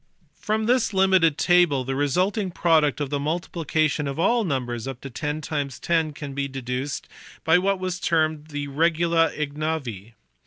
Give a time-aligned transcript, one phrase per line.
[0.39, 5.11] From this limited table the resulting product of the multiplication of all numbers up to
[5.11, 7.07] 10 x 10 can be deduced
[7.43, 10.13] by what was termed the regula ignavi.